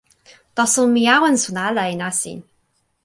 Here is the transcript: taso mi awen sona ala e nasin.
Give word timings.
taso 0.55 0.81
mi 0.93 1.03
awen 1.17 1.37
sona 1.43 1.61
ala 1.69 1.83
e 1.93 1.95
nasin. 2.01 2.39